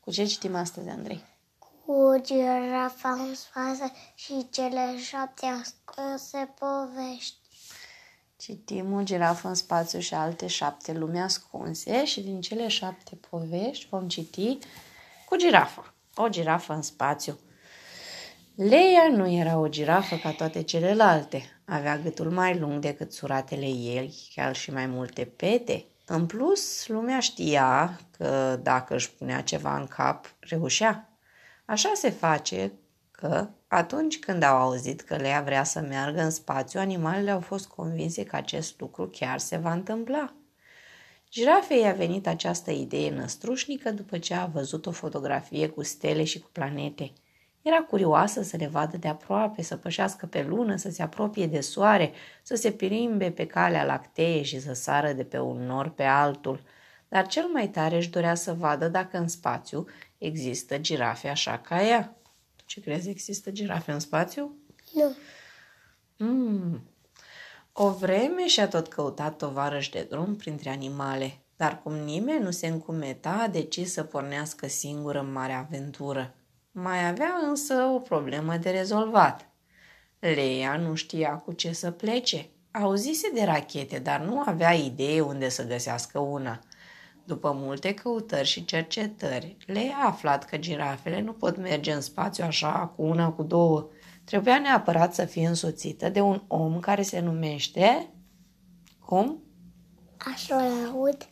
[0.00, 1.24] Cu ce citim astăzi, Andrei?
[1.58, 7.38] Cu girafa în spate și cele șapte ascunse povești.
[8.36, 13.86] Citim o girafă în spațiu și alte șapte lume ascunse și din cele șapte povești
[13.90, 14.58] vom citi
[15.28, 15.94] cu girafa.
[16.14, 17.38] O girafă în spațiu.
[18.54, 21.62] Leia nu era o girafă ca toate celelalte.
[21.64, 25.84] Avea gâtul mai lung decât suratele ei, chiar și mai multe pete.
[26.12, 31.18] În plus, lumea știa că dacă își punea ceva în cap, reușea.
[31.64, 32.72] Așa se face
[33.10, 37.66] că, atunci când au auzit că Lea vrea să meargă în spațiu, animalele au fost
[37.66, 40.34] convinse că acest lucru chiar se va întâmpla.
[41.28, 46.40] Girafei a venit această idee năstrușnică după ce a văzut o fotografie cu stele și
[46.40, 47.12] cu planete.
[47.62, 51.60] Era curioasă să le vadă de aproape, să pășească pe lună, să se apropie de
[51.60, 56.02] soare, să se pirimbe pe calea lactee și să sară de pe un nor pe
[56.02, 56.62] altul.
[57.08, 59.86] Dar cel mai tare își dorea să vadă dacă în spațiu
[60.18, 62.16] există girafe așa ca ea.
[62.56, 63.08] Tu ce crezi?
[63.08, 64.56] Există girafe în spațiu?
[64.92, 65.14] Nu.
[66.16, 66.82] Mm.
[67.72, 72.66] O vreme și-a tot căutat tovarăș de drum printre animale, dar cum nimeni nu se
[72.66, 76.34] încumeta, a decis să pornească singură în mare aventură.
[76.72, 79.48] Mai avea însă o problemă de rezolvat.
[80.18, 82.48] Leia nu știa cu ce să plece.
[82.70, 86.58] Auzise de rachete, dar nu avea idee unde să găsească una.
[87.24, 92.44] După multe căutări și cercetări, Leia a aflat că girafele nu pot merge în spațiu
[92.44, 93.88] așa, cu una, cu două.
[94.24, 98.10] Trebuia neapărat să fie însoțită de un om care se numește...
[99.04, 99.42] Cum?
[100.16, 101.28] Astronaut.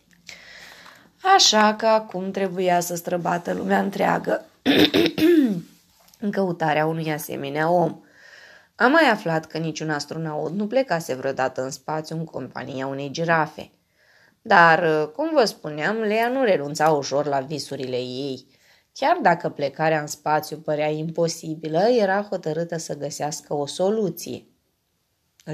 [1.36, 4.47] Așa că acum trebuia să străbată lumea întreagă
[6.20, 8.00] în căutarea unui asemenea om.
[8.74, 13.70] Am mai aflat că niciun astronaut nu plecase vreodată în spațiu în compania unei girafe.
[14.42, 18.46] Dar, cum vă spuneam, Lea nu renunța ușor la visurile ei.
[18.92, 24.46] Chiar dacă plecarea în spațiu părea imposibilă, era hotărâtă să găsească o soluție.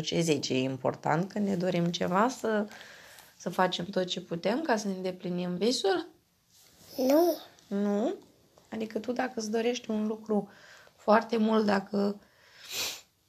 [0.03, 2.67] Ce zici, e important când ne dorim ceva să,
[3.37, 6.09] să facem tot ce putem ca să ne îndeplinim visul?
[6.97, 7.37] Nu.
[7.67, 8.15] Nu?
[8.75, 10.49] Adică tu dacă îți dorești un lucru
[10.97, 12.21] foarte mult, dacă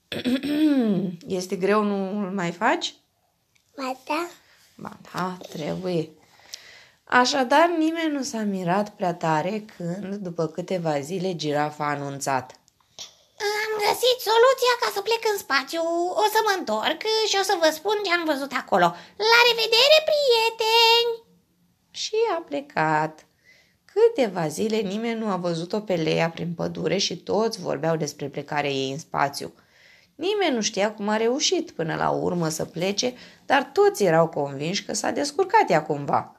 [1.39, 2.95] este greu, nu îl mai faci?
[3.75, 4.27] Ba da.
[4.75, 6.09] Ba da, trebuie.
[7.03, 12.51] Așadar, nimeni nu s-a mirat prea tare când, după câteva zile, girafa a anunțat.
[13.39, 15.81] Am găsit soluția ca să plec în spațiu.
[16.23, 18.87] O să mă întorc și o să vă spun ce am văzut acolo.
[19.31, 21.11] La revedere, prieteni!
[21.91, 23.25] Și a plecat.
[23.95, 28.69] Câteva zile nimeni nu a văzut-o pe Leia prin pădure și toți vorbeau despre plecarea
[28.69, 29.53] ei în spațiu.
[30.15, 33.13] Nimeni nu știa cum a reușit până la urmă să plece,
[33.45, 36.35] dar toți erau convinși că s-a descurcat ea cumva.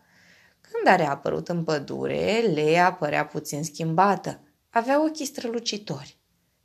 [0.60, 4.40] Când a reapărut în pădure, Leia părea puțin schimbată.
[4.70, 6.16] Avea ochii strălucitori.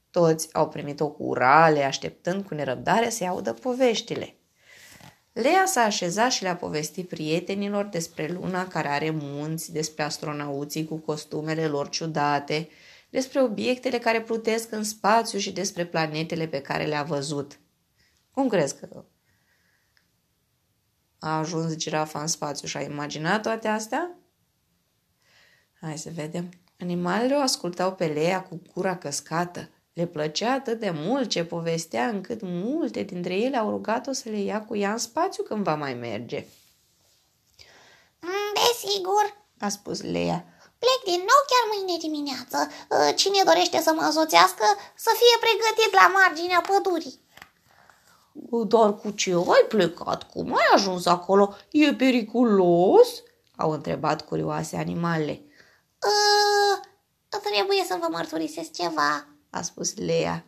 [0.09, 4.35] Toți au primit-o cu urale, așteptând cu nerăbdare să-i audă poveștile.
[5.33, 10.97] Lea s-a așezat și le-a povestit prietenilor despre luna care are munți, despre astronauții cu
[10.97, 12.69] costumele lor ciudate,
[13.09, 17.59] despre obiectele care plutesc în spațiu și despre planetele pe care le-a văzut.
[18.31, 19.05] Cum crezi că
[21.19, 24.17] a ajuns girafa în spațiu și a imaginat toate astea?
[25.81, 26.49] Hai să vedem.
[26.79, 29.69] Animalele o ascultau pe Lea cu gura căscată.
[29.93, 34.39] Le plăcea atât de mult ce povestea încât multe dintre ele au rugat-o să le
[34.39, 36.45] ia cu ea în spațiu când va mai merge.
[38.53, 40.45] Desigur, A spus Lea.
[40.79, 42.71] plec din nou chiar mâine dimineață.
[43.15, 44.65] Cine dorește să mă însoțească
[44.95, 47.19] să fie pregătit la marginea pădurii.
[48.67, 50.23] Dar cu ce ai plecat?
[50.23, 51.55] Cum ai ajuns acolo?
[51.71, 53.23] E periculos?
[53.55, 55.41] Au întrebat curioase animalele.
[56.07, 56.79] Uh,
[57.43, 59.25] trebuie să vă mărturisesc ceva.
[59.51, 60.45] A spus Lea.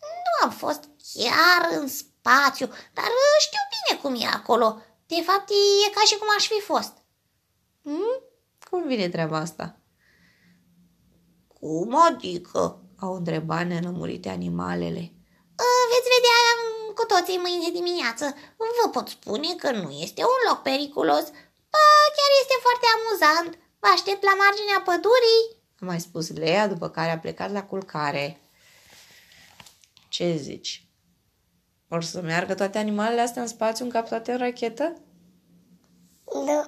[0.00, 4.82] Nu am fost chiar în spațiu, dar uh, știu bine cum e acolo.
[5.06, 5.48] De fapt,
[5.86, 6.92] e ca și cum aș fi fost.
[7.82, 8.22] Hmm?
[8.70, 9.78] Cum vine treaba asta?
[11.60, 12.60] Cum adică?
[13.00, 15.02] Au întrebat nenămurite animalele.
[15.62, 18.24] Uh, veți vedea um, cu toții mâine dimineață.
[18.56, 21.26] Vă pot spune că nu este un loc periculos.
[21.72, 21.86] Ba,
[22.16, 23.50] chiar este foarte amuzant.
[23.82, 25.42] Vă aștept la marginea pădurii.
[25.84, 28.40] A mai spus Lea, după care a plecat la culcare.
[30.08, 30.86] Ce zici?
[31.88, 34.92] Or să meargă toate animalele astea în spațiu în cap toate în rachetă?
[36.24, 36.64] Nu.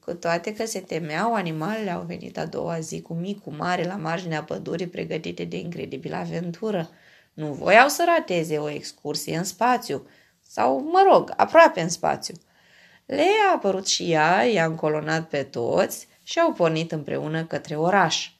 [0.00, 3.84] Cu toate că se temeau, animalele au venit a doua zi cu mic, cu mare,
[3.84, 6.90] la marginea pădurii, pregătite de incredibilă aventură.
[7.32, 10.06] Nu voiau să rateze o excursie în spațiu,
[10.40, 12.34] sau, mă rog, aproape în spațiu.
[13.06, 18.36] Lea a apărut și ea, i-a încolonat pe toți și au pornit împreună către oraș.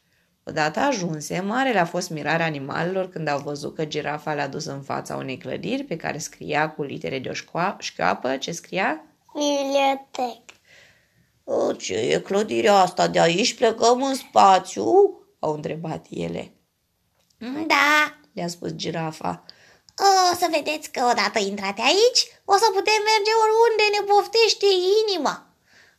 [0.49, 4.83] Odată ajunse, marele a fost mirarea animalelor când au văzut că girafa le-a dus în
[4.83, 9.05] fața unei clădiri pe care scria cu litere de o școa- șchioapă, ce scria?
[9.35, 10.43] Bibliotec.
[11.45, 13.09] "O, Ce e clădirea asta?
[13.09, 14.85] De aici plecăm în spațiu?"
[15.39, 16.53] Au întrebat ele.
[17.67, 19.45] Da, Le-a spus girafa.
[20.33, 24.67] o să vedeți că odată intrate aici, o să putem merge oriunde ne poftește
[25.09, 25.48] inima.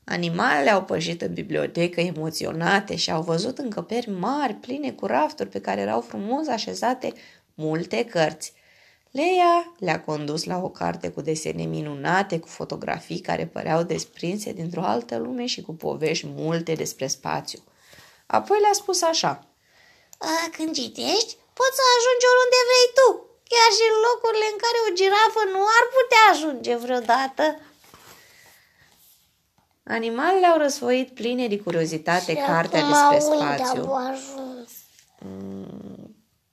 [0.09, 5.61] Animalele au pășit în bibliotecă emoționate și au văzut încăperi mari, pline cu rafturi pe
[5.61, 7.13] care erau frumos așezate
[7.53, 8.53] multe cărți.
[9.11, 14.83] Leia le-a condus la o carte cu desene minunate, cu fotografii care păreau desprinse dintr-o
[14.83, 17.59] altă lume și cu povești multe despre spațiu.
[18.25, 19.33] Apoi le-a spus așa.
[20.17, 23.07] A, când citești, poți să ajungi oriunde vrei tu,
[23.51, 27.43] chiar și în locurile în care o girafă nu ar putea ajunge vreodată.
[29.89, 33.83] Animalele au răsfoit pline de curiozitate Și cartea acum despre unde spațiu.
[33.83, 34.71] au ajuns?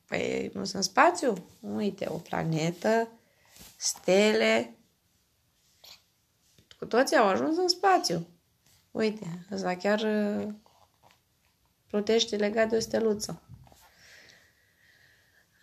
[0.06, 1.46] Păi nu sunt spațiu?
[1.60, 3.08] Uite, o planetă,
[3.76, 4.76] stele.
[6.78, 8.26] Cu toții au ajuns în spațiu.
[8.90, 10.48] Uite, ăsta chiar uh,
[11.86, 13.42] plutește legat de o steluță.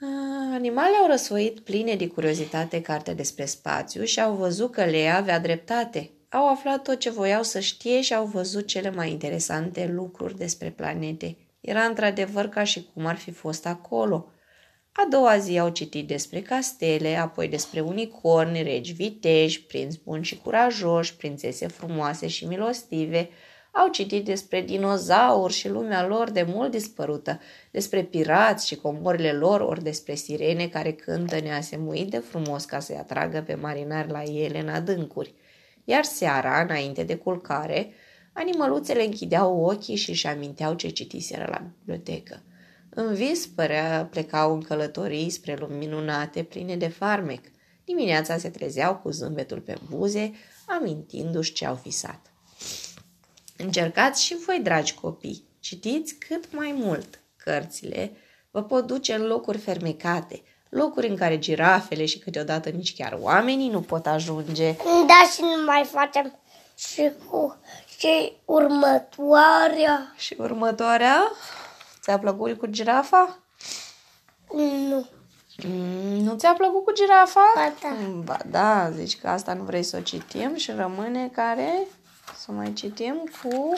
[0.02, 5.18] Ah, Animalele au răsfoit pline de curiozitate cartea despre spațiu și au văzut că Lea
[5.18, 6.12] avea dreptate.
[6.34, 10.70] Au aflat tot ce voiau să știe și au văzut cele mai interesante lucruri despre
[10.70, 11.38] planete.
[11.62, 14.32] Era într-adevăr ca și cum ar fi fost acolo.
[14.92, 20.38] A doua zi au citit despre castele, apoi despre unicorni, regi viteji, prinți buni și
[20.38, 23.30] curajoși, prințese frumoase și milostive.
[23.72, 27.40] Au citit despre dinozauri și lumea lor de mult dispărută,
[27.72, 32.98] despre pirați și comorile lor, ori despre sirene care cântă neasemuit de frumos ca să-i
[32.98, 35.34] atragă pe marinari la ele în adâncuri.
[35.84, 37.94] Iar seara, înainte de culcare,
[38.34, 42.44] animăluțele închideau ochii și își aminteau ce citiseră la bibliotecă.
[42.90, 47.46] În vis părea plecau în călătorii spre lumi minunate, pline de farmec.
[47.86, 50.32] Dimineața se trezeau cu zâmbetul pe buze,
[50.66, 52.34] amintindu-și ce au fisat.
[53.58, 57.20] Încercați și voi, dragi copii, citiți cât mai mult.
[57.38, 58.12] Cărțile
[58.52, 60.42] vă pot duce în locuri fermecate,
[60.74, 64.76] locuri în care girafele și câteodată nici chiar oamenii nu pot ajunge.
[64.84, 66.40] Da, și nu mai facem
[66.78, 67.58] și cu
[67.98, 70.14] și următoarea.
[70.18, 71.32] Și următoarea?
[72.02, 73.40] Ți-a plăcut cu girafa?
[74.90, 75.08] Nu.
[75.68, 77.42] Mm, Nu ți-a plăcut cu girafa?
[77.56, 77.88] Ba da.
[77.90, 81.88] Mm, Ba da, zici că asta nu vrei să o citim și rămâne care?
[82.38, 83.74] Să mai citim cu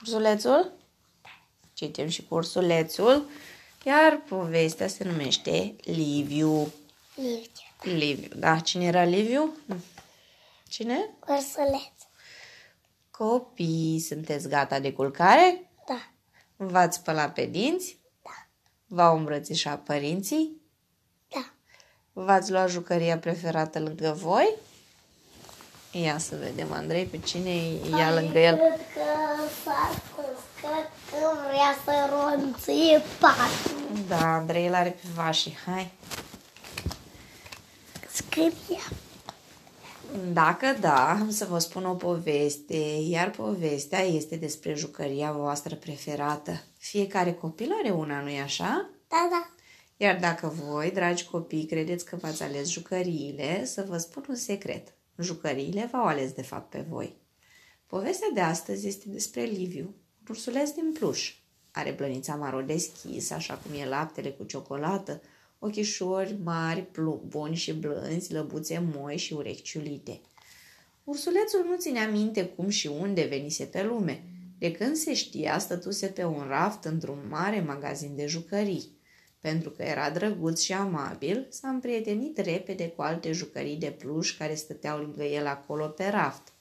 [0.00, 0.72] ursulețul?
[1.72, 3.26] Citim și cu ursulețul.
[3.86, 6.72] Iar povestea se numește Liviu.
[7.14, 7.48] Liviu.
[7.82, 8.58] Liviu, da.
[8.58, 9.56] Cine era Liviu?
[10.68, 11.10] Cine?
[11.28, 11.92] Ursuleț.
[13.10, 15.70] Copii, sunteți gata de culcare?
[15.86, 16.10] Da.
[16.56, 17.98] V-ați spălat pe dinți?
[18.22, 18.46] Da.
[18.86, 20.60] V-au îmbrățișat părinții?
[21.28, 21.52] Da.
[22.12, 24.54] V-ați luat jucăria preferată lângă voi?
[25.90, 27.50] Ia să vedem, Andrei, pe cine
[27.98, 28.56] ia lângă el.
[28.56, 29.08] Cred că
[29.64, 30.38] s-a ascuns.
[30.60, 34.04] Cred că vrea să ronție patul.
[34.08, 35.56] Da, Andrei îl are pe vașii.
[35.66, 35.92] Hai.
[38.12, 38.80] Scrie.
[40.32, 42.76] Dacă da, am să vă spun o poveste,
[43.08, 46.62] iar povestea este despre jucăria voastră preferată.
[46.78, 48.90] Fiecare copil are una, nu-i așa?
[49.08, 49.50] Da, da.
[49.96, 54.95] Iar dacă voi, dragi copii, credeți că v-ați ales jucăriile, să vă spun un secret.
[55.18, 57.16] Jucăriile v-au ales de fapt pe voi.
[57.86, 61.34] Povestea de astăzi este despre Liviu, un ursuleț din pluș.
[61.70, 65.22] Are blănița maro deschisă, așa cum e laptele cu ciocolată,
[65.58, 70.20] ochișori mari, plu- buni și blânzi, lăbuțe moi și urechi ciulite.
[71.04, 74.24] Ursulețul nu ținea minte cum și unde venise pe lume.
[74.58, 78.95] De când se știa, stătuse pe un raft într-un mare magazin de jucării.
[79.46, 84.54] Pentru că era drăguț și amabil, s-a împrietenit repede cu alte jucării de pluș care
[84.54, 86.52] stăteau lângă el acolo pe raft.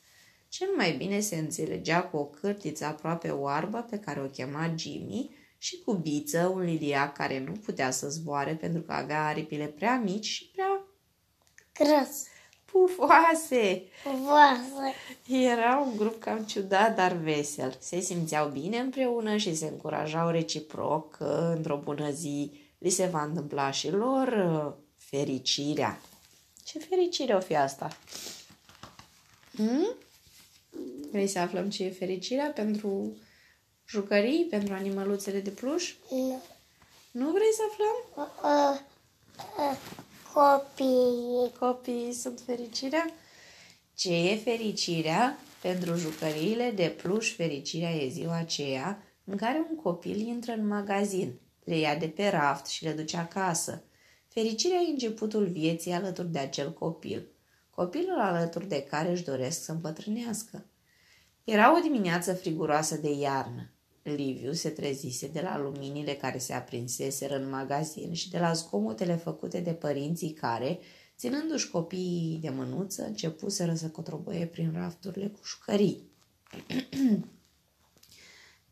[0.50, 5.36] Cel mai bine se înțelegea cu o cârtiță aproape oarbă pe care o chema Jimmy
[5.58, 10.01] și cu Biță, un liliac care nu putea să zboare pentru că avea aripile prea
[10.04, 10.86] mici și prea
[11.74, 12.24] Gras.
[12.65, 13.84] pufoase.
[14.24, 14.96] Voasă.
[15.27, 17.77] Era un grup cam ciudat, dar vesel.
[17.80, 23.24] Se simțeau bine împreună și se încurajau reciproc că într-o bună zi li se va
[23.24, 26.01] întâmpla și lor uh, fericirea.
[26.63, 27.98] Ce fericire o fi asta?
[29.56, 29.96] Hmm?
[31.12, 33.18] Vrei să aflăm ce e fericirea pentru
[33.88, 35.94] jucării, pentru animăluțele de pluș?
[36.12, 36.42] Nu.
[37.12, 38.27] Nu vrei să aflăm?
[38.44, 38.80] Uh,
[39.58, 39.77] uh,
[40.34, 41.58] copii.
[41.60, 43.13] Copiii sunt fericirea?
[43.94, 50.20] Ce e fericirea Pentru jucăriile de pluș, fericirea e ziua aceea în care un copil
[50.27, 53.84] intră în magazin, le ia de pe raft și le duce acasă.
[54.27, 57.27] Fericirea e începutul vieții alături de acel copil,
[57.69, 60.65] copilul alături de care își doresc să împătrânească.
[61.43, 63.69] Era o dimineață friguroasă de iarnă.
[64.03, 69.15] Liviu se trezise de la luminile care se aprinseseră în magazin și de la zgomotele
[69.15, 70.79] făcute de părinții care,
[71.17, 76.10] ținându-și copiii de mânuță, începuseră să cotrobăie prin rafturile cu șucării.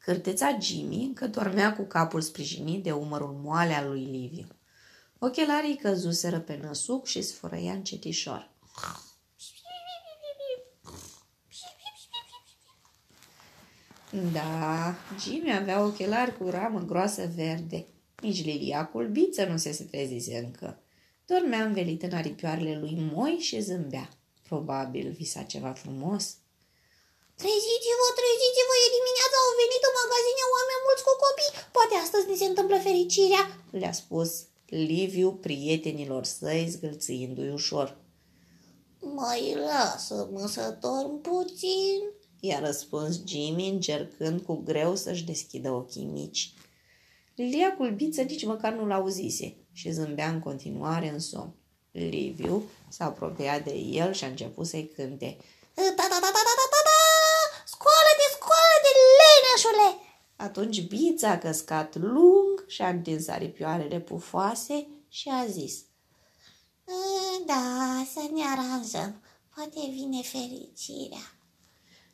[0.05, 4.47] Cârteța Jimmy încă dormea cu capul sprijinit de umărul moale al lui Liviu.
[5.19, 8.49] Ochelarii căzuseră pe năsuc și sfărăia încetișor.
[14.31, 17.85] Da, Jimmy avea ochelari cu ramă groasă verde.
[18.21, 20.79] Nici Lilia culbiță nu se trezise încă.
[21.25, 24.09] Dormea învelit în aripioarele lui moi și zâmbea.
[24.41, 26.37] Probabil visa ceva frumos.
[27.41, 31.55] Treziți-vă, treziți-vă, e dimineața, au venit în magazine oameni mulți cu copii.
[31.77, 33.43] Poate astăzi ne se întâmplă fericirea,
[33.79, 34.31] le-a spus
[34.91, 37.87] Liviu prietenilor săi, zgâlțâindu-i ușor.
[38.99, 41.99] Mai lasă-mă să dorm puțin,
[42.39, 46.53] i-a răspuns Jimmy, încercând cu greu să-și deschidă ochii mici.
[47.35, 51.55] Lilia culbiță nici măcar nu l-auzise și zâmbea în continuare în somn.
[51.91, 55.37] Liviu s-a apropiat de el și a început să-i cânte.
[55.73, 56.32] Ta, ta, ta, ta, ta, ta, ta,
[60.43, 65.85] Atunci Bița a căscat lung și a întins aripioarele pufoase și a zis.
[67.45, 69.21] Da, să ne aranjăm.
[69.55, 71.31] Poate vine fericirea.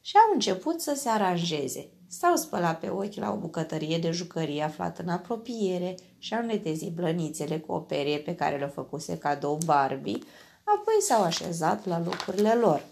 [0.02, 1.90] Și au început să se aranjeze.
[2.08, 6.92] S-au spălat pe ochi la o bucătărie de jucărie aflată în apropiere și au netezit
[6.92, 10.20] blănițele cu o perie pe care le făcuse cadou Barbie,
[10.64, 12.84] apoi s-au așezat la locurile lor.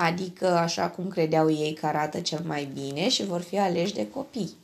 [0.00, 4.10] Adică așa cum credeau ei că arată cel mai bine și vor fi aleși de
[4.10, 4.54] copii.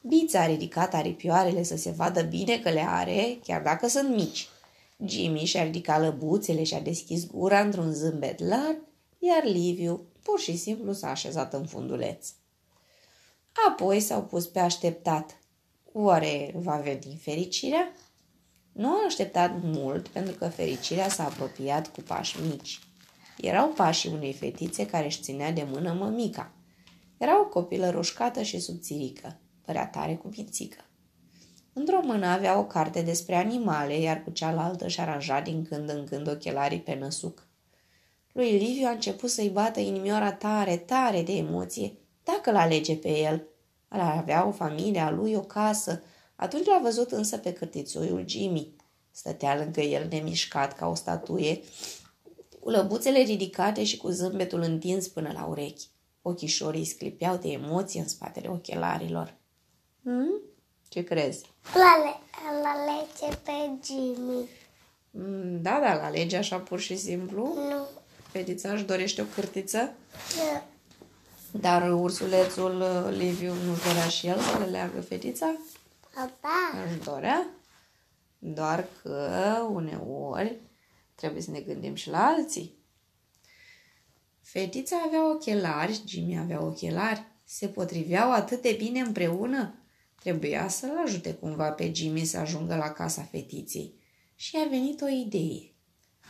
[0.00, 4.48] Bița a ridicat aripioarele să se vadă bine că le are, chiar dacă sunt mici.
[5.06, 8.76] Jimmy și-a ridicat lăbuțele și a deschis gura într-un zâmbet larg,
[9.18, 12.28] iar Liviu pur și simplu s-a așezat în funduleț.
[13.68, 15.38] Apoi s-au pus pe așteptat.
[15.92, 17.92] Oare va veni fericirea?
[18.72, 22.80] Nu a așteptat mult pentru că fericirea s-a apropiat cu pași mici.
[23.40, 26.52] Erau pașii unei fetițe care își ținea de mână mămica.
[27.18, 30.84] Era o copilă roșcată și subțirică, părea tare cu mințică.
[31.72, 36.04] Într-o mână avea o carte despre animale, iar cu cealaltă și aranja din când în
[36.04, 37.48] când ochelarii pe năsuc.
[38.32, 41.92] Lui Liviu a început să-i bată inimioara tare, tare de emoție,
[42.24, 43.46] dacă l-alege pe el.
[43.88, 46.02] Ar avea o familie a lui, o casă.
[46.36, 48.74] Atunci l-a văzut însă pe cârtițoiul Jimmy.
[49.10, 51.60] Stătea lângă el nemișcat ca o statuie,
[52.70, 55.86] cu lăbuțele ridicate și cu zâmbetul întins până la urechi.
[56.22, 59.34] Ochișorii sclipeau de emoție în spatele ochelarilor.
[60.02, 60.40] Hmm?
[60.88, 61.44] Ce crezi?
[61.74, 62.20] La, le-
[62.62, 63.52] la lege pe
[63.84, 64.48] Jimmy.
[65.10, 67.52] Mm, Da, da, la lege așa pur și simplu.
[67.54, 67.86] Nu.
[68.30, 69.92] Fetița își dorește o cârtiță,
[70.36, 70.62] Da.
[71.60, 75.56] dar ursulețul uh, Liviu nu-și dorea și el să le leagă fetița.
[76.14, 76.84] Papa.
[76.90, 77.46] Își dorea.
[78.38, 79.28] Doar că
[79.72, 80.56] uneori
[81.20, 82.78] trebuie să ne gândim și la alții.
[84.42, 87.26] Fetița avea ochelari, Jimmy avea ochelari.
[87.44, 89.74] Se potriveau atât de bine împreună.
[90.20, 93.94] Trebuia să-l ajute cumva pe Jimmy să ajungă la casa fetiței.
[94.34, 95.74] Și a venit o idee.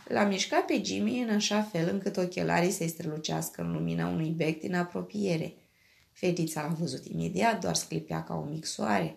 [0.07, 4.59] L-a mișcat pe Jimmy în așa fel încât ochelarii să-i strălucească în lumina unui bec
[4.59, 5.55] din apropiere.
[6.11, 9.09] Fetița l-a văzut imediat, doar sclipea ca o micsoare.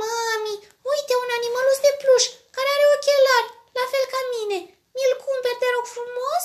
[0.00, 0.54] Mami,
[0.92, 3.55] uite un animăluț de pluș care are ochelari,
[3.86, 4.58] la fel ca mine.
[4.96, 6.44] Mi-l cumperi, te rog frumos?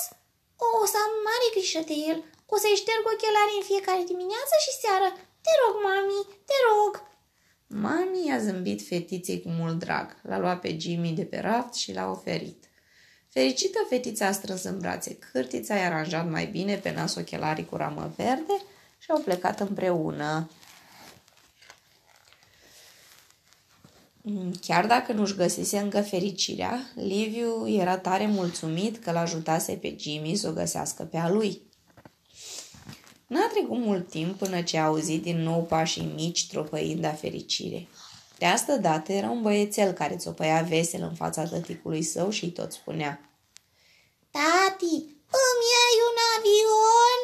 [0.64, 2.18] O, o să am mare grijă de el.
[2.54, 5.08] O să-i șterg ochelarii în fiecare dimineață și seară.
[5.44, 6.92] Te rog, mami, te rog.
[7.84, 11.94] Mami i-a zâmbit fetiței cu mult drag, l-a luat pe Jimmy de pe raft și
[11.96, 12.60] l-a oferit.
[13.34, 17.76] Fericită, fetița a strâns în brațe cârtița, i-a aranjat mai bine pe nas ochelarii cu
[17.76, 18.56] ramă verde
[18.98, 20.50] și au plecat împreună.
[24.60, 30.48] Chiar dacă nu-și găsise încă fericirea, Liviu era tare mulțumit că l-ajutase pe Jimmy să
[30.48, 31.62] o găsească pe a lui.
[33.26, 37.88] N-a trecut mult timp până ce a auzit din nou pașii mici tropăind a fericire.
[38.38, 42.50] De asta dată era un băiețel care țopăia vesel în fața tăticului său și îi
[42.50, 43.20] tot spunea
[44.30, 44.94] Tati,
[45.40, 47.20] îmi iei un avion?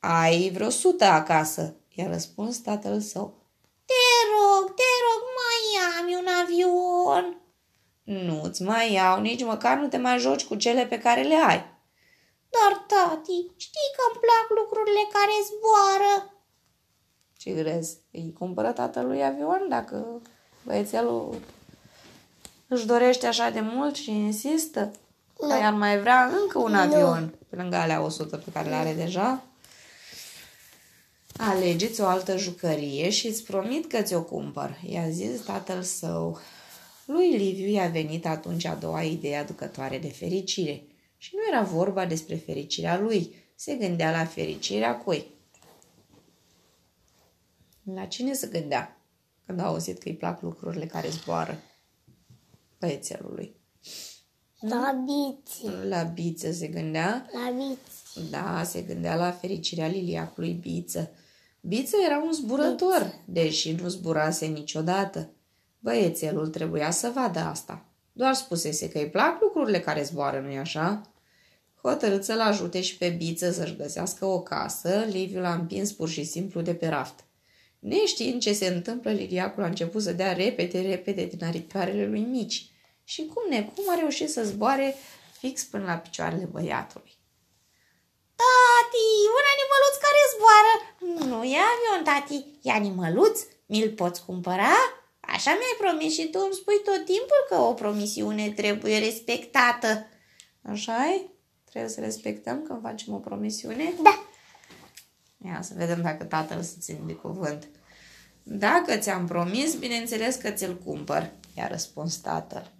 [0.00, 3.42] Ai vreo sută acasă, i-a răspuns tatăl său.
[3.84, 5.62] Te rog, te rog, mai
[5.96, 7.36] am un avion.
[8.02, 11.70] Nu-ți mai iau, nici măcar nu te mai joci cu cele pe care le ai.
[12.54, 16.34] Dar, tati, știi că îmi plac lucrurile care zboară.
[17.36, 17.98] Ce crezi?
[18.12, 20.22] Îi cumpără tatălui avion dacă
[20.64, 21.40] băiețelul
[22.68, 24.90] își dorește așa de mult și insistă?
[25.38, 25.48] Nu.
[25.48, 28.92] Că ar mai vrea încă un avion pe lângă alea 100 pe care le are
[28.92, 29.42] deja?
[31.44, 36.38] Alegeți o altă jucărie și îți promit că ți-o cumpăr, i-a zis tatăl său.
[37.06, 40.84] Lui Liviu i-a venit atunci a doua idee aducătoare de fericire.
[41.16, 45.26] Și nu era vorba despre fericirea lui, se gândea la fericirea cui.
[47.94, 49.00] La cine se gândea
[49.46, 51.62] când a auzit că îi plac lucrurile care zboară?
[52.80, 53.54] Băiețelului.
[54.60, 55.86] La bițe.
[55.86, 57.26] La biță se gândea?
[57.32, 58.30] La bițe.
[58.30, 61.10] Da, se gândea la fericirea liliacului Biță.
[61.64, 63.22] Biță era un zburător, Biță.
[63.24, 65.30] deși nu zburase niciodată.
[65.78, 67.84] Băiețelul trebuia să vadă asta.
[68.12, 71.02] Doar spusese că îi plac lucrurile care zboară, nu-i așa?
[71.82, 76.24] Hotărât să-l ajute și pe Biță să-și găsească o casă, Liviu l-a împins pur și
[76.24, 77.24] simplu de pe raft.
[77.78, 82.70] Neștiind ce se întâmplă, Liliacul a început să dea repede, repede din aripioarele lui mici
[83.04, 84.94] și cum necum a reușit să zboare
[85.38, 87.20] fix până la picioarele băiatului.
[88.40, 89.08] Tati,
[89.38, 90.74] un animăluț care zboară!
[91.30, 93.40] Nu e avion, tati, e animăluț?
[93.66, 94.74] Mi-l poți cumpăra?
[95.20, 100.06] Așa mi-ai promis și tu îmi spui tot timpul că o promisiune trebuie respectată.
[100.62, 101.30] așa e?
[101.70, 103.92] Trebuie să respectăm când facem o promisiune?
[104.02, 104.24] Da.
[105.44, 107.68] Ia să vedem dacă tatăl se ține de cuvânt.
[108.42, 112.70] Dacă ți-am promis, bineînțeles că ți-l cumpăr, i-a răspuns tatăl.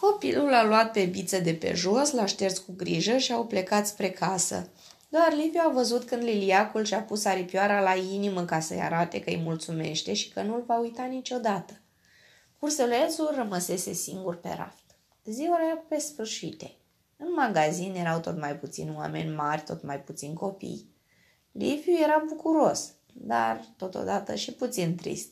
[0.00, 3.86] Copilul a luat pe biță de pe jos, l-a șters cu grijă și au plecat
[3.86, 4.68] spre casă.
[5.08, 9.30] Doar Liviu a văzut când Liliacul și-a pus aripioara la inimă ca să-i arate că
[9.30, 11.80] îi mulțumește și că nu-l va uita niciodată.
[12.58, 14.84] Cursulețul rămăsese singur pe raft.
[15.24, 16.76] Ziua era pe sfârșite.
[17.16, 20.90] În magazin erau tot mai puțini oameni mari, tot mai puțini copii.
[21.52, 25.28] Liviu era bucuros, dar totodată și puțin trist.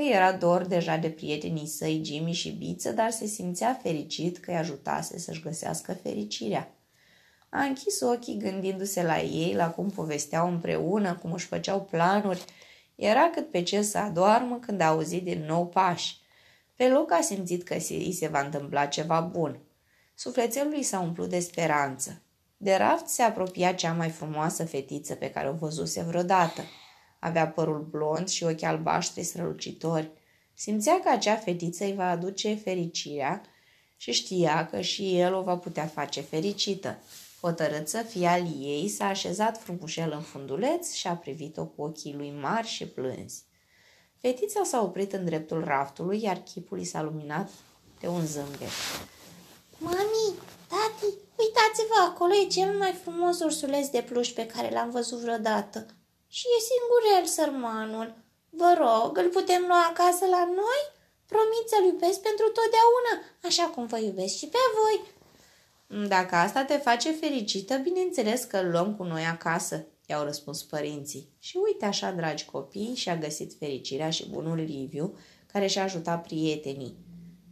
[0.00, 4.50] Îi era dor deja de prietenii săi, Jimmy și Biță, dar se simțea fericit că
[4.50, 6.74] îi ajutase să-și găsească fericirea.
[7.48, 12.44] A închis ochii gândindu-se la ei, la cum povesteau împreună, cum își făceau planuri.
[12.94, 16.20] Era cât pe ce să adoarmă când a auzit din nou pași.
[16.76, 19.58] Pe loc a simțit că îi se va întâmpla ceva bun.
[20.14, 22.22] Sufletelul lui s-a umplut de speranță.
[22.56, 26.62] De raft se apropia cea mai frumoasă fetiță pe care o văzuse vreodată.
[27.18, 30.10] Avea părul blond și ochi albaștri strălucitori.
[30.54, 33.42] Simțea că acea fetiță îi va aduce fericirea
[33.96, 36.98] și știa că și el o va putea face fericită.
[37.40, 42.14] Hotărât să fie al ei, s-a așezat frumușel în funduleț și a privit-o cu ochii
[42.14, 43.42] lui mari și plânzi.
[44.20, 47.50] Fetița s-a oprit în dreptul raftului, iar chipul i s-a luminat
[48.00, 48.68] de un zâmbet.
[49.78, 50.34] Mami,
[50.68, 55.86] tati, uitați-vă, acolo e cel mai frumos ursuleț de pluș pe care l-am văzut vreodată.
[56.36, 58.08] Și e singur el, sărmanul.
[58.50, 60.82] Vă rog, îl putem lua acasă la noi?
[61.26, 63.12] Promit să-l iubesc pentru totdeauna,
[63.48, 64.98] așa cum vă iubesc și pe voi.
[66.08, 71.28] Dacă asta te face fericită, bineînțeles că îl luăm cu noi acasă, i-au răspuns părinții.
[71.38, 75.18] Și uite așa, dragi copii, și-a găsit fericirea și bunul Liviu,
[75.52, 76.96] care și-a ajutat prietenii.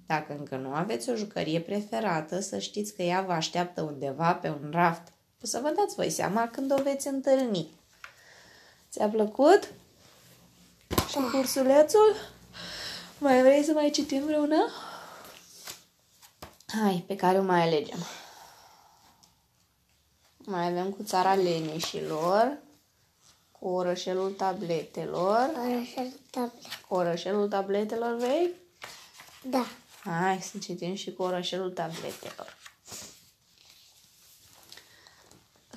[0.06, 4.48] Dacă încă nu aveți o jucărie preferată, să știți că ea vă așteaptă undeva pe
[4.48, 5.12] un raft.
[5.42, 7.70] O să vă dați voi seama când o veți întâlni.
[8.96, 9.72] Ți-a plăcut?
[11.08, 12.16] Și cursulețul?
[13.18, 14.70] Mai vrei să mai citim vreuna?
[16.66, 17.98] Hai, pe care o mai alegem.
[20.38, 22.58] Mai avem cu țara leneșilor,
[23.52, 25.50] cu orășelul tabletelor.
[25.54, 26.80] Orășelul tabletelor.
[26.88, 28.50] Cu orășelul tabletelor vei?
[29.42, 29.66] Da.
[30.04, 32.56] Hai să citim și cu orășelul tabletelor.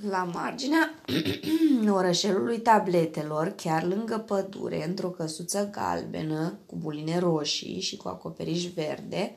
[0.08, 0.94] La marginea
[2.00, 9.36] orășelului tabletelor, chiar lângă pădure, într-o căsuță galbenă, cu buline roșii și cu acoperiș verde,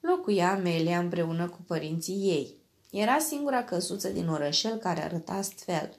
[0.00, 2.56] locuia Amelia împreună cu părinții ei.
[2.90, 5.96] Era singura căsuță din orășel care arăta astfel.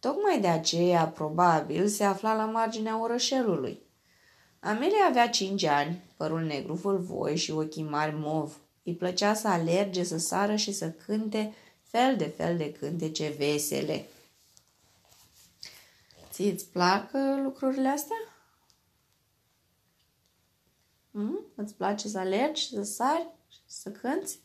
[0.00, 3.82] Tocmai de aceea, probabil, se afla la marginea orășelului.
[4.60, 8.56] Amelia avea cinci ani, părul negru vâlvoi și ochii mari mov.
[8.84, 11.54] Îi plăcea să alerge, să sară și să cânte
[11.90, 14.06] fel de fel de cântece vesele.
[16.30, 17.10] Ți-ți plac
[17.42, 18.16] lucrurile astea?
[21.10, 21.40] Mm?
[21.54, 23.28] Îți place să alergi, să sari,
[23.66, 24.38] să cânți?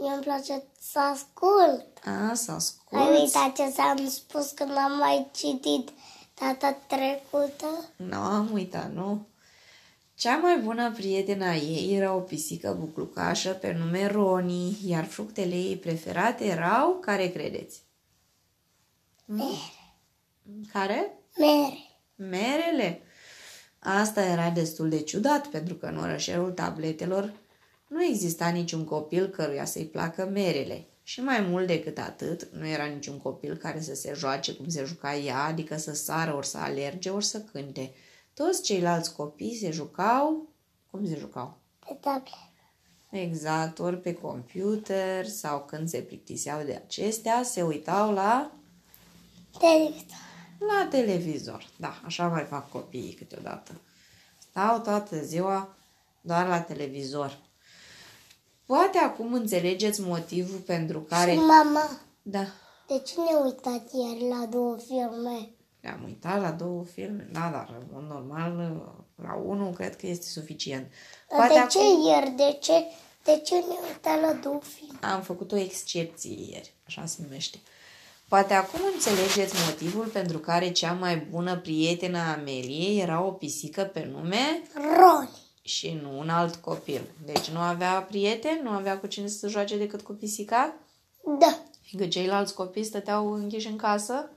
[0.00, 1.86] Mie îmi place să ascult.
[2.04, 3.02] A, să ascult.
[3.02, 5.90] Ai uitat ce ți-am spus când am mai citit
[6.34, 7.88] data trecută?
[7.96, 9.26] Nu am uitat, nu.
[10.18, 15.76] Cea mai bună prietena ei era o pisică buclucașă pe nume Roni, iar fructele ei
[15.76, 17.82] preferate erau, care credeți?
[19.24, 19.72] Mere.
[20.72, 21.12] Care?
[21.36, 21.78] Mere.
[22.14, 23.00] Merele.
[23.78, 27.32] Asta era destul de ciudat, pentru că în orășelul tabletelor
[27.86, 30.86] nu exista niciun copil căruia să-i placă merele.
[31.02, 34.84] Și mai mult decât atât, nu era niciun copil care să se joace cum se
[34.84, 37.92] juca ea, adică să sară, ori să alerge, ori să cânte.
[38.38, 40.48] Toți ceilalți copii se jucau...
[40.90, 41.58] Cum se jucau?
[41.78, 42.34] Pe tablet.
[43.10, 48.52] Exact, ori pe computer sau când se plictiseau de acestea, se uitau la
[49.58, 50.04] Televizor.
[50.58, 51.68] la televizor.
[51.76, 53.80] Da, așa mai fac copiii câteodată.
[54.38, 55.76] Stau toată ziua
[56.20, 57.38] doar la televizor.
[58.66, 61.32] Poate acum înțelegeți motivul pentru care...
[61.32, 61.90] Și mama,
[62.22, 62.44] Da,
[62.86, 65.52] de ce ne uitați ieri la două filme?
[65.88, 67.28] Am uitat la două filme.
[67.32, 68.82] Da, dar în mod normal
[69.22, 70.86] la unul cred că este suficient.
[71.38, 72.30] Dar de ce ieri?
[72.36, 72.72] De ce,
[73.24, 74.98] de ce ne uitat la două filme?
[75.00, 77.58] Am făcut o excepție ieri, așa se numește.
[78.28, 83.82] Poate acum înțelegeți motivul pentru care cea mai bună prietenă a Ameliei era o pisică
[83.82, 85.30] pe nume Roni.
[85.62, 87.00] și nu un alt copil.
[87.24, 90.74] Deci nu avea prieteni, nu avea cu cine să se joace decât cu pisica,
[91.38, 91.58] Da.
[91.82, 94.30] fiindcă ceilalți copii stăteau închiși în casă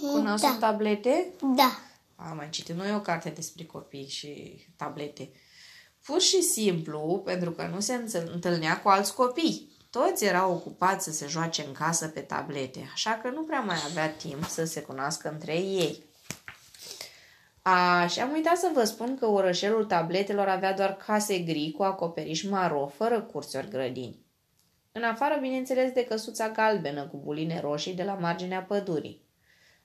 [0.00, 0.66] cu nasul în Da.
[0.66, 1.26] tablete.
[1.56, 1.78] Da.
[2.16, 5.30] Am mai citit noi o carte despre copii și tablete.
[6.04, 9.74] Pur și simplu, pentru că nu se înțel- întâlnea cu alți copii.
[9.90, 13.76] Toți erau ocupați să se joace în casă pe tablete, așa că nu prea mai
[13.90, 16.04] avea timp să se cunoască între ei.
[17.62, 21.82] A, și am uitat să vă spun că orășelul tabletelor avea doar case gri cu
[21.82, 24.24] acoperiș maro, fără curți ori grădini.
[24.92, 29.25] În afară, bineînțeles, de căsuța galbenă cu buline roșii de la marginea pădurii.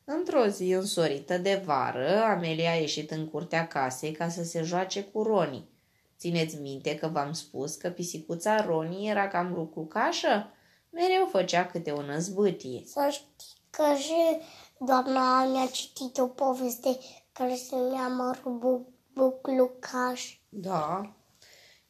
[0.03, 5.03] Într-o zi însorită de vară, Amelia a ieșit în curtea casei ca să se joace
[5.03, 5.69] cu Roni.
[6.17, 10.51] Țineți minte că v-am spus că pisicuța Roni era cam lucrucașă?
[10.89, 12.83] Mereu făcea câte o năzbâtie.
[12.85, 14.39] Să știți că și
[14.79, 16.97] doamna mi-a citit o poveste
[17.31, 20.39] care se numea Mărul Bu- Buclucaș.
[20.49, 21.15] Da.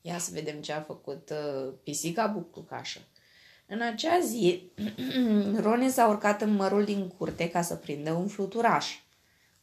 [0.02, 3.00] Ia să vedem ce a făcut uh, pisica buclucașă.
[3.74, 4.72] În acea zi,
[5.64, 9.00] Roni s-a urcat în mărul din curte ca să prindă un fluturaș.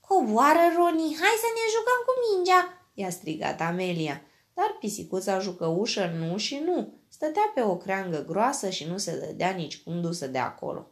[0.00, 2.90] Coboară, Roni, hai să ne jucăm cu mingea.
[2.94, 4.22] I-a strigat Amelia,
[4.54, 6.92] dar pisicuța jucăușă nu și nu.
[7.08, 10.90] Stătea pe o creangă groasă și nu se dădea nici cum dusă de acolo.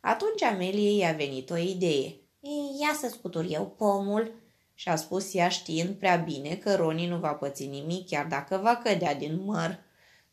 [0.00, 2.14] Atunci Ameliei i-a venit o idee
[2.80, 4.32] Ia să scutur eu pomul.
[4.74, 8.60] și a spus ea știind prea bine că Roni nu va păți nimic chiar dacă
[8.62, 9.86] va cădea din măr.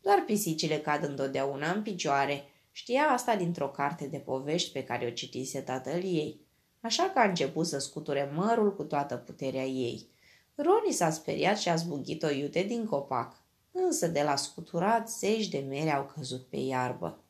[0.06, 2.50] Doar pisicile cad întotdeauna în picioare.
[2.72, 6.42] Știa asta dintr-o carte de povești pe care o citise tatăl ei.
[6.82, 10.08] Așa că a început să scuture mărul cu toată puterea ei.
[10.56, 13.36] Roni s-a speriat și a zbughit-o iute din copac.
[13.72, 17.24] Însă de la scuturat zeci de mere au căzut pe iarbă.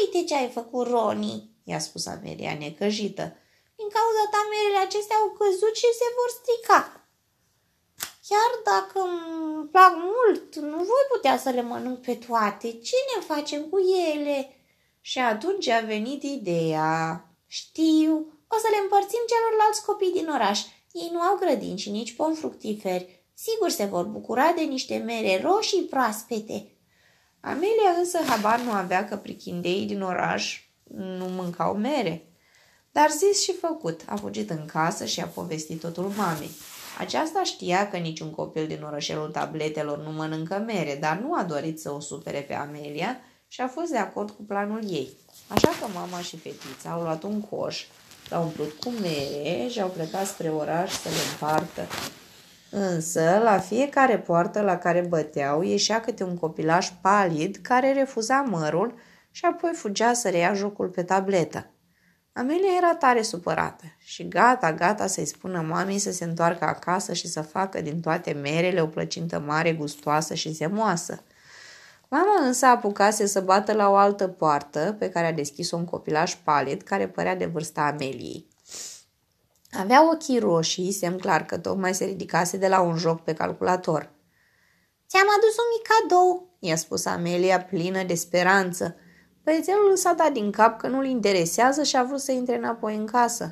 [0.00, 1.50] Uite ce ai făcut, Roni.
[1.64, 3.36] I-a spus Amelia necăjită.
[3.76, 7.01] Din cauza ta, merele acestea au căzut și se vor strica.
[8.28, 12.72] Chiar dacă îmi plac mult, nu voi putea să le mănânc pe toate.
[12.72, 13.78] Ce ne facem cu
[14.14, 14.56] ele?
[15.00, 17.26] Și atunci a venit ideea.
[17.46, 18.12] Știu,
[18.48, 20.60] o să le împărțim celorlalți copii din oraș.
[20.92, 23.24] Ei nu au grădini și nici pom fructiferi.
[23.34, 26.76] Sigur se vor bucura de niște mere roșii proaspete.
[27.40, 30.60] Amelia însă habar nu avea că prichindeii din oraș
[30.94, 32.26] nu mâncau mere.
[32.92, 36.50] Dar zis și făcut, a fugit în casă și a povestit totul mamei.
[36.98, 41.80] Aceasta știa că niciun copil din orășelul tabletelor nu mănâncă mere, dar nu a dorit
[41.80, 45.08] să o supere pe Amelia și a fost de acord cu planul ei.
[45.48, 47.84] Așa că mama și fetița au luat un coș,
[48.28, 51.86] l-au umplut cu mere și au plecat spre oraș să le împartă.
[52.70, 58.94] Însă, la fiecare poartă la care băteau, ieșea câte un copilaș palid care refuza mărul
[59.30, 61.71] și apoi fugea să reia jocul pe tabletă.
[62.32, 67.28] Amelia era tare supărată și gata, gata să-i spună mamei să se întoarcă acasă și
[67.28, 71.22] să facă din toate merele o plăcintă mare, gustoasă și zemoasă.
[72.08, 76.34] Mama însă apucase să bată la o altă poartă pe care a deschis-o un copilaș
[76.44, 78.48] palid care părea de vârsta Ameliei.
[79.78, 84.10] Avea ochii roșii, semn clar că tocmai se ridicase de la un joc pe calculator.
[85.08, 86.56] Ți-am adus un mic cadou.
[86.58, 88.96] I-a spus Amelia plină de speranță.
[89.44, 93.06] Băiețelul s-a dat din cap că nu-l interesează și a vrut să intre înapoi în
[93.06, 93.44] casă.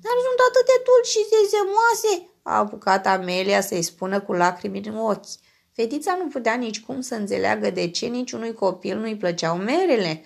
[0.00, 2.28] Dar sunt atât de dulci și de zemoase.
[2.42, 5.26] A apucat Amelia să-i spună cu lacrimi în ochi.
[5.72, 10.24] Fetița nu putea nici cum să înțeleagă de ce niciunui copil nu-i plăceau merele.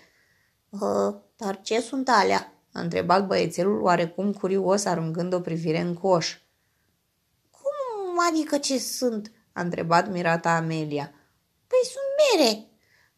[0.68, 2.52] Uh, dar ce sunt alea?
[2.72, 6.36] A întrebat băiețelul oarecum curios, aruncând o privire în coș.
[7.50, 11.12] Cum adică ce sunt?" a întrebat mirata Amelia.
[11.66, 12.71] Păi sunt mere.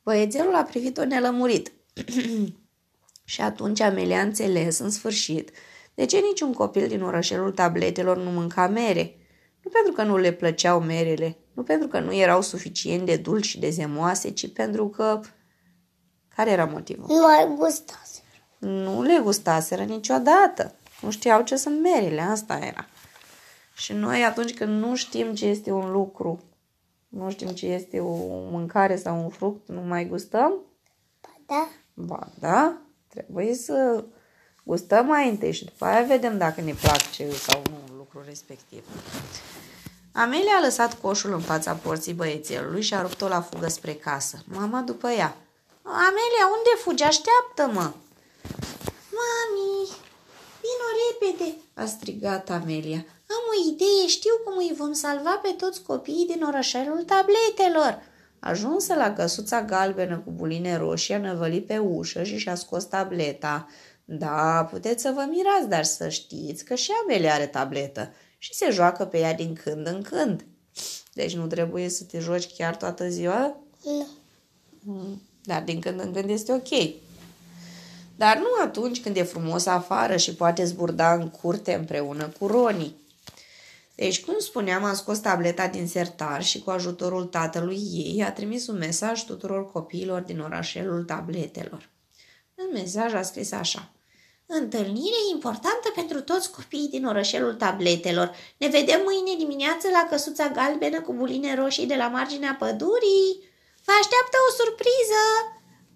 [0.04, 1.72] Băiețelul a privit-o nelămurit.
[3.24, 5.50] și atunci Amelia a înțeles, în sfârșit,
[5.94, 9.16] de ce niciun copil din orășelul tabletelor nu mânca mere.
[9.62, 13.46] Nu pentru că nu le plăceau merele, nu pentru că nu erau suficient de dulci
[13.46, 15.20] și de zemoase, ci pentru că...
[16.36, 17.06] Care era motivul?
[17.08, 18.08] Nu ai gustat.
[18.58, 20.74] Nu le gustaseră niciodată.
[21.00, 22.86] Nu știau ce sunt merele, asta era.
[23.76, 26.42] Și noi atunci când nu știm ce este un lucru,
[27.14, 28.14] nu știm ce este o
[28.50, 30.53] mâncare sau un fruct, nu mai gustăm?
[31.20, 31.68] Ba da.
[31.94, 32.77] Ba da,
[33.09, 34.05] trebuie să
[34.64, 38.85] gustăm mai întâi și după aia vedem dacă ne place sau nu lucrul respectiv.
[40.12, 44.38] Amelia a lăsat coșul în fața porții băiețelului și a rupt-o la fugă spre casă.
[44.44, 45.37] Mama după ea.
[45.83, 47.03] Amelia, unde fugi?
[47.03, 47.92] Așteaptă-mă!
[49.16, 49.88] Mami,
[50.62, 53.05] vino repede, a strigat Amelia.
[53.54, 58.02] Am o idee, știu cum îi vom salva pe toți copiii din orășelul tabletelor.
[58.38, 63.68] Ajunsă la căsuța galbenă cu buline roșii, a năvălit pe ușă și și-a scos tableta.
[64.04, 68.70] Da, puteți să vă mirați, dar să știți că și Amelia are tabletă și se
[68.70, 70.44] joacă pe ea din când în când.
[71.12, 73.56] Deci nu trebuie să te joci chiar toată ziua?
[73.84, 74.06] Nu.
[74.80, 76.94] Mm, dar din când în când este ok.
[78.16, 83.02] Dar nu atunci când e frumos afară și poate zburda în curte împreună cu Roni.
[83.94, 88.66] Deci, cum spuneam, a scos tableta din sertar și cu ajutorul tatălui ei a trimis
[88.66, 91.90] un mesaj tuturor copiilor din orașelul tabletelor.
[92.54, 93.92] În mesaj a scris așa.
[94.46, 98.35] Întâlnire importantă pentru toți copiii din orășelul tabletelor.
[98.57, 103.52] Ne vedem mâine dimineață la căsuța galbenă cu buline roșii de la marginea pădurii.
[103.85, 105.22] Vă așteaptă o surpriză!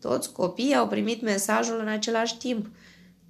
[0.01, 2.67] Toți copiii au primit mesajul în același timp.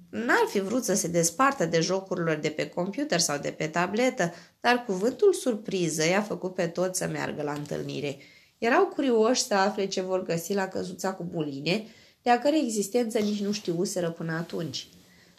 [0.09, 4.33] N-ar fi vrut să se despartă de jocurilor de pe computer sau de pe tabletă,
[4.59, 8.17] dar cuvântul surpriză i-a făcut pe toți să meargă la întâlnire.
[8.57, 11.85] Erau curioși să afle ce vor găsi la căsuța cu buline,
[12.21, 14.87] de a cărei existență nici nu știuseră până atunci.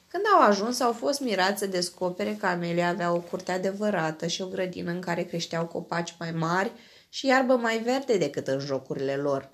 [0.08, 4.42] Când au ajuns, au fost mirați să descopere că Amelia avea o curte adevărată și
[4.42, 6.72] o grădină în care creșteau copaci mai mari
[7.08, 9.50] și iarbă mai verde decât în jocurile lor.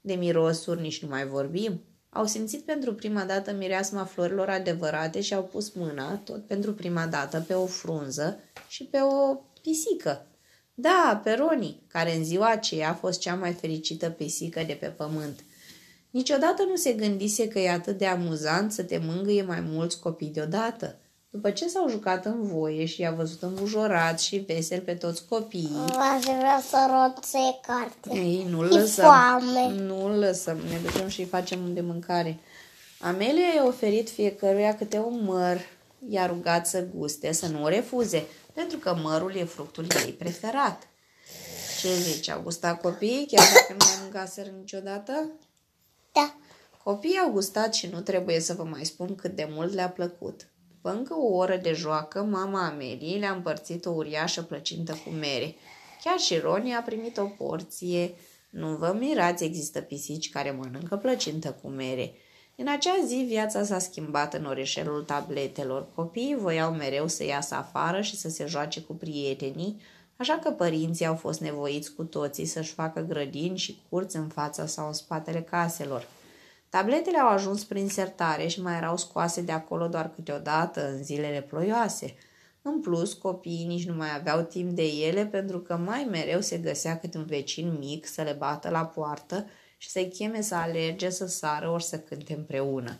[0.00, 1.84] De mirosuri nici nu mai vorbim.
[2.12, 7.06] Au simțit pentru prima dată mireasma florilor adevărate și au pus mâna, tot pentru prima
[7.06, 10.26] dată, pe o frunză și pe o pisică.
[10.74, 14.86] Da, pe Roni, care în ziua aceea a fost cea mai fericită pisică de pe
[14.86, 15.44] pământ.
[16.10, 20.28] Niciodată nu se gândise că e atât de amuzant să te mângâie mai mulți copii
[20.28, 20.98] deodată.
[21.32, 25.84] După ce s-au jucat în voie și i-a văzut înbujorat și vesel pe toți copiii...
[26.14, 28.18] Aș vrea să roțe carte.
[28.18, 29.04] Ei, nu-l E lăsăm.
[29.04, 29.68] foame.
[29.68, 30.56] Nu-l lăsăm.
[30.56, 32.38] Ne ducem și facem de mâncare.
[33.00, 35.58] Amelia i-a oferit fiecăruia câte un măr.
[36.08, 40.88] I-a rugat să guste, să nu o refuze, pentru că mărul e fructul ei preferat.
[41.80, 45.30] Ce zici, au gustat copiii, chiar dacă nu mai mâncaseră niciodată?
[46.12, 46.34] Da.
[46.82, 50.48] Copiii au gustat și nu trebuie să vă mai spun cât de mult le-a plăcut.
[50.82, 55.54] După încă o oră de joacă, mama Ameliei le-a împărțit o uriașă plăcintă cu mere.
[56.04, 58.14] Chiar și Roni a primit o porție.
[58.50, 62.12] Nu vă mirați, există pisici care mănâncă plăcintă cu mere.
[62.56, 65.86] În acea zi, viața s-a schimbat în orișelul tabletelor.
[65.94, 69.80] Copiii voiau mereu să iasă afară și să se joace cu prietenii,
[70.16, 74.66] așa că părinții au fost nevoiți cu toții să-și facă grădini și curți în fața
[74.66, 76.06] sau în spatele caselor.
[76.70, 81.40] Tabletele au ajuns prin sertare și mai erau scoase de acolo doar câteodată în zilele
[81.40, 82.14] ploioase.
[82.62, 86.58] În plus, copiii nici nu mai aveau timp de ele pentru că mai mereu se
[86.58, 89.46] găsea câte un vecin mic să le bată la poartă
[89.78, 92.98] și să-i cheme să alerge, să sară ori să cânte împreună.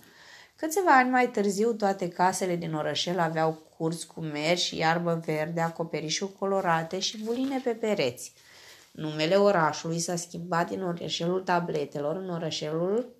[0.56, 5.60] Câțiva ani mai târziu, toate casele din orășel aveau curți cu mer și iarbă verde,
[5.60, 8.32] acoperișuri colorate și buline pe pereți.
[8.90, 13.18] Numele orașului s-a schimbat din orășelul tabletelor în orășelul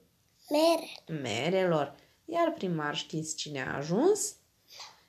[0.50, 1.20] Mere.
[1.22, 1.94] merelor.
[2.24, 4.34] Iar primar știți cine a ajuns?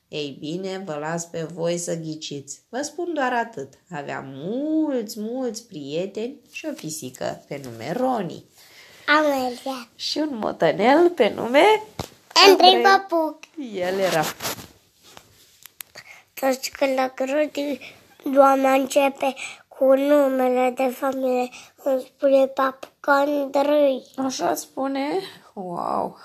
[0.08, 2.62] Ei bine, vă las pe voi să ghiciți.
[2.70, 3.74] Vă spun doar atât.
[3.92, 8.46] Avea mulți, mulți prieteni și o pisică pe nume Roni.
[9.06, 9.90] Amelia.
[9.96, 11.84] Și un motănel pe nume
[12.48, 13.40] Andrei Papuc.
[13.74, 14.24] El era.
[16.34, 17.80] Toți când la grădi,
[18.34, 19.34] doamna începe
[19.68, 21.50] cu numele de familie,
[21.84, 24.04] îmi spune Papuc Andrei.
[24.26, 25.20] Așa spune?
[25.54, 26.18] Wow!